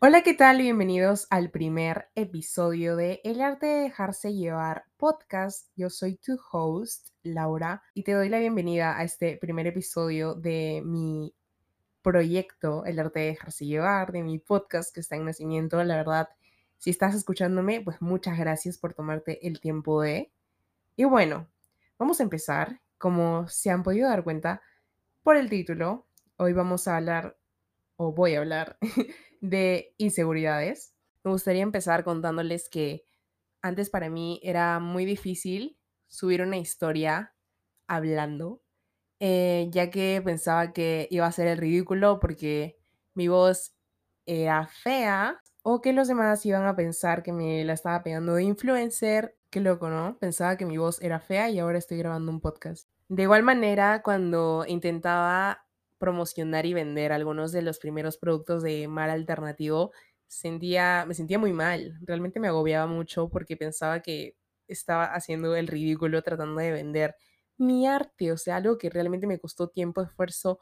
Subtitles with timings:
[0.00, 0.58] Hola, ¿qué tal?
[0.58, 5.72] Bienvenidos al primer episodio de El arte de dejarse llevar podcast.
[5.74, 10.82] Yo soy tu host, Laura, y te doy la bienvenida a este primer episodio de
[10.84, 11.34] mi
[12.00, 15.82] proyecto, El arte de dejarse llevar, de mi podcast que está en nacimiento.
[15.82, 16.28] La verdad,
[16.76, 20.30] si estás escuchándome, pues muchas gracias por tomarte el tiempo de...
[20.94, 21.48] Y bueno,
[21.98, 22.80] vamos a empezar.
[22.98, 24.62] Como se han podido dar cuenta
[25.24, 26.06] por el título,
[26.36, 27.36] hoy vamos a hablar,
[27.96, 28.78] o voy a hablar,
[29.40, 30.94] de inseguridades.
[31.24, 33.06] Me gustaría empezar contándoles que
[33.62, 37.34] antes para mí era muy difícil subir una historia
[37.86, 38.62] hablando,
[39.20, 42.78] eh, ya que pensaba que iba a ser el ridículo porque
[43.14, 43.74] mi voz
[44.26, 48.44] era fea o que los demás iban a pensar que me la estaba pegando de
[48.44, 49.36] influencer.
[49.50, 50.18] Qué loco, ¿no?
[50.18, 52.88] Pensaba que mi voz era fea y ahora estoy grabando un podcast.
[53.08, 55.66] De igual manera, cuando intentaba
[55.98, 59.92] promocionar y vender algunos de los primeros productos de mar alternativo,
[60.26, 61.98] sentía, me sentía muy mal.
[62.02, 64.36] Realmente me agobiaba mucho porque pensaba que
[64.68, 67.16] estaba haciendo el ridículo tratando de vender
[67.56, 70.60] mi arte, o sea, algo que realmente me costó tiempo, esfuerzo,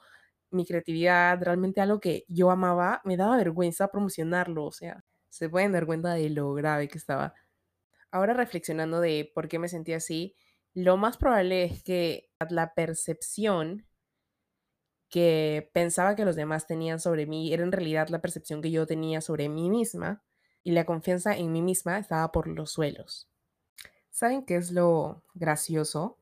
[0.50, 5.72] mi creatividad, realmente algo que yo amaba, me daba vergüenza promocionarlo, o sea, se pueden
[5.72, 7.34] dar cuenta de lo grave que estaba.
[8.10, 10.36] Ahora reflexionando de por qué me sentía así,
[10.74, 13.86] lo más probable es que la percepción
[15.08, 18.86] que pensaba que los demás tenían sobre mí era en realidad la percepción que yo
[18.86, 20.22] tenía sobre mí misma
[20.62, 23.28] y la confianza en mí misma estaba por los suelos.
[24.10, 26.18] ¿Saben qué es lo gracioso?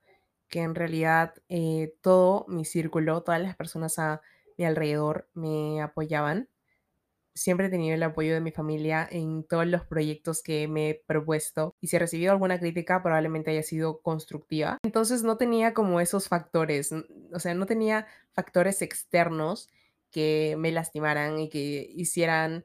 [0.48, 4.20] Que en realidad eh, todo mi círculo, todas las personas a
[4.58, 6.48] mi alrededor me apoyaban
[7.34, 11.02] siempre he tenido el apoyo de mi familia en todos los proyectos que me he
[11.06, 14.78] propuesto y si he recibido alguna crítica probablemente haya sido constructiva.
[14.82, 19.70] Entonces no tenía como esos factores, o sea, no tenía factores externos
[20.10, 22.64] que me lastimaran y que hicieran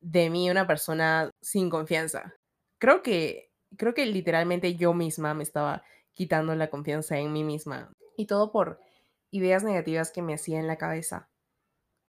[0.00, 2.34] de mí una persona sin confianza.
[2.78, 5.82] Creo que creo que literalmente yo misma me estaba
[6.14, 8.80] quitando la confianza en mí misma y todo por
[9.30, 11.28] ideas negativas que me hacía en la cabeza.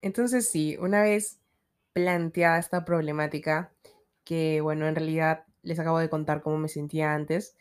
[0.02, 1.39] Entonces sí, una vez
[2.04, 3.74] planteada esta problemática,
[4.24, 7.58] que bueno, en realidad les acabo de contar cómo me sentía antes,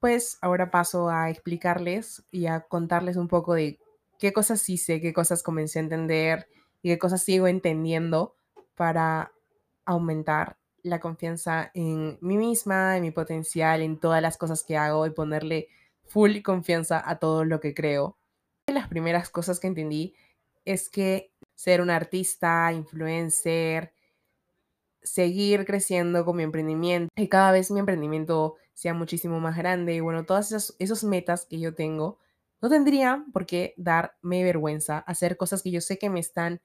[0.00, 3.78] pues ahora paso a explicarles y a contarles un poco de
[4.18, 6.48] qué cosas hice, qué cosas comencé a entender
[6.82, 8.34] y qué cosas sigo entendiendo
[8.74, 9.32] para
[9.84, 15.06] aumentar la confianza en mí misma, en mi potencial, en todas las cosas que hago
[15.06, 15.68] y ponerle
[16.04, 18.16] full confianza a todo lo que creo.
[18.66, 20.14] Una de las primeras cosas que entendí
[20.64, 23.92] es que ser un artista, influencer,
[25.02, 30.00] seguir creciendo con mi emprendimiento y cada vez mi emprendimiento sea muchísimo más grande y
[30.00, 32.20] bueno, todas esas esos metas que yo tengo,
[32.60, 36.60] no tendrían por qué darme vergüenza hacer cosas que yo sé que me están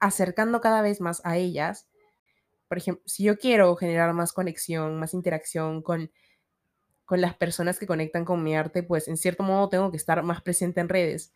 [0.00, 1.88] acercando cada vez más a ellas.
[2.68, 6.10] Por ejemplo, si yo quiero generar más conexión, más interacción con,
[7.04, 10.22] con las personas que conectan con mi arte, pues en cierto modo tengo que estar
[10.22, 11.34] más presente en redes.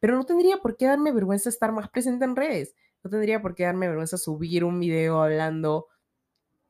[0.00, 2.74] Pero no tendría por qué darme vergüenza estar más presente en redes.
[3.02, 5.88] No tendría por qué darme vergüenza subir un video hablando,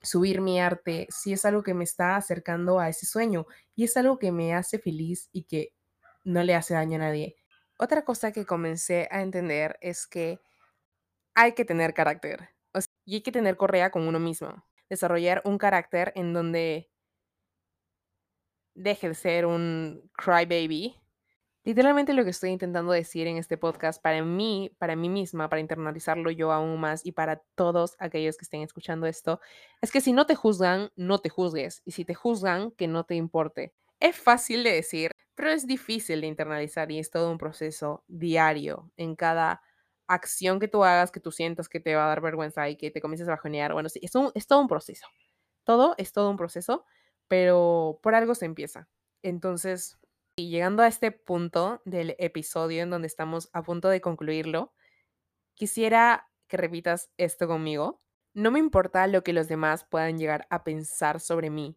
[0.03, 3.97] subir mi arte, si es algo que me está acercando a ese sueño y es
[3.97, 5.73] algo que me hace feliz y que
[6.25, 7.37] no le hace daño a nadie.
[7.79, 10.41] Otra cosa que comencé a entender es que
[11.35, 12.51] hay que tener carácter
[13.05, 14.65] y hay que tener correa con uno mismo.
[14.89, 16.91] Desarrollar un carácter en donde
[18.75, 20.97] deje de ser un crybaby
[21.69, 25.61] Literalmente lo que estoy intentando decir en este podcast para mí, para mí misma, para
[25.61, 29.39] internalizarlo yo aún más y para todos aquellos que estén escuchando esto,
[29.83, 31.83] es que si no te juzgan, no te juzgues.
[31.85, 33.75] Y si te juzgan, que no te importe.
[34.01, 38.91] Es fácil de decir, pero es difícil de internalizar y es todo un proceso diario
[38.97, 39.61] en cada
[40.07, 42.91] acción que tú hagas, que tú sientas que te va a dar vergüenza y que
[42.91, 43.75] te comiences a bajonear.
[43.75, 45.07] Bueno, sí, es, un, es todo un proceso.
[45.65, 46.87] Todo es todo un proceso,
[47.27, 48.89] pero por algo se empieza.
[49.23, 49.99] Entonces,
[50.39, 54.73] y llegando a este punto del episodio en donde estamos a punto de concluirlo,
[55.55, 58.01] quisiera que repitas esto conmigo.
[58.35, 61.77] No me importa lo que los demás puedan llegar a pensar sobre mí.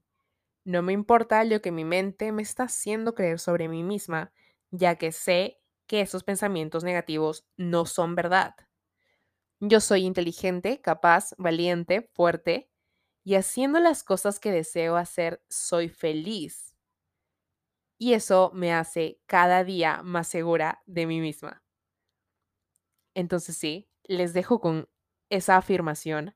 [0.63, 4.31] No me importa lo que mi mente me está haciendo creer sobre mí misma,
[4.69, 8.53] ya que sé que esos pensamientos negativos no son verdad.
[9.59, 12.69] Yo soy inteligente, capaz, valiente, fuerte,
[13.23, 16.70] y haciendo las cosas que deseo hacer, soy feliz
[18.01, 21.61] y eso me hace cada día más segura de mí misma.
[23.13, 24.89] Entonces sí, les dejo con
[25.29, 26.33] esa afirmación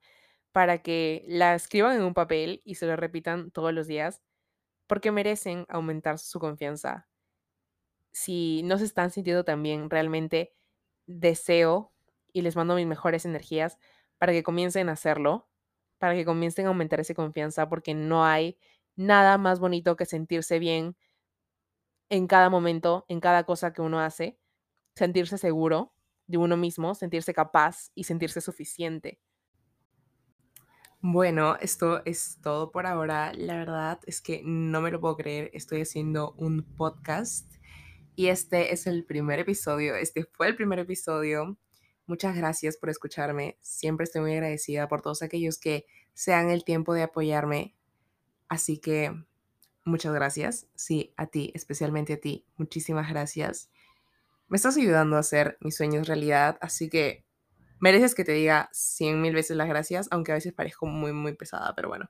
[0.52, 4.22] para que la escriban en un papel y se lo repitan todos los días,
[4.86, 7.08] porque merecen aumentar su confianza.
[8.14, 10.54] Si no se están sintiendo tan bien, realmente
[11.08, 11.94] deseo
[12.32, 13.80] y les mando mis mejores energías
[14.20, 15.50] para que comiencen a hacerlo,
[15.98, 18.60] para que comiencen a aumentar esa confianza, porque no hay
[18.96, 20.96] nada más bonito que sentirse bien
[22.10, 24.40] en cada momento, en cada cosa que uno hace,
[24.96, 25.94] sentirse seguro
[26.28, 29.20] de uno mismo, sentirse capaz y sentirse suficiente.
[31.02, 33.32] Bueno, esto es todo por ahora.
[33.36, 35.52] La verdad es que no me lo puedo creer.
[35.54, 37.48] Estoy haciendo un podcast
[38.16, 39.96] y este es el primer episodio.
[39.96, 41.60] Este fue el primer episodio.
[42.08, 43.58] Muchas gracias por escucharme.
[43.62, 47.76] Siempre estoy muy agradecida por todos aquellos que se dan el tiempo de apoyarme.
[48.48, 49.14] Así que
[49.86, 50.68] muchas gracias.
[50.76, 52.46] Sí, a ti, especialmente a ti.
[52.58, 53.70] Muchísimas gracias.
[54.48, 57.26] Me estás ayudando a hacer mis sueños realidad, así que
[57.80, 61.34] mereces que te diga cien mil veces las gracias, aunque a veces parezco muy, muy
[61.36, 62.10] pesada, pero bueno.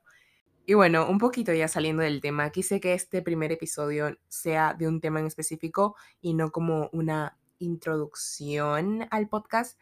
[0.66, 4.88] Y bueno, un poquito ya saliendo del tema, quise que este primer episodio sea de
[4.88, 9.80] un tema en específico y no como una introducción al podcast,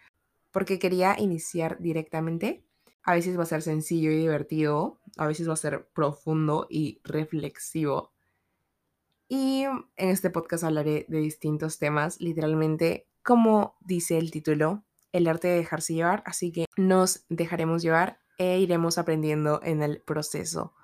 [0.53, 2.63] porque quería iniciar directamente.
[3.05, 7.01] A veces va a ser sencillo y divertido, a veces va a ser profundo y
[7.05, 8.13] reflexivo.
[9.29, 15.49] Y en este podcast hablaré de distintos temas, literalmente, como dice el título, el arte
[15.49, 20.75] de dejarse llevar, así que nos dejaremos llevar e iremos aprendiendo en el proceso.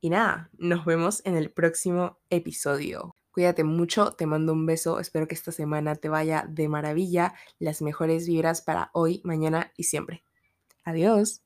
[0.00, 3.14] Y nada, nos vemos en el próximo episodio.
[3.30, 7.82] Cuídate mucho, te mando un beso, espero que esta semana te vaya de maravilla, las
[7.82, 10.27] mejores vibras para hoy, mañana y siempre.
[10.88, 11.40] Adiós.